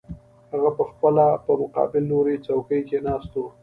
هغه 0.51 0.69
پخپله 0.79 1.25
په 1.45 1.51
مقابل 1.61 2.03
لوري 2.11 2.35
څوکۍ 2.45 2.81
کې 2.87 2.97
ناست 3.05 3.31
و 3.37 3.41